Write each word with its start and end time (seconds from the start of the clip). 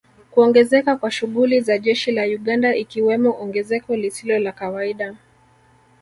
Kuongezeka 0.31 0.95
kwa 0.95 1.11
shughuli 1.11 1.61
za 1.61 1.77
jeshi 1.77 2.11
la 2.11 2.23
Uganda 2.23 2.75
ikiwemo 2.75 3.41
ongezeko 3.41 3.95
lisilo 3.95 4.39
la 4.39 4.51
kawaida 4.51 5.15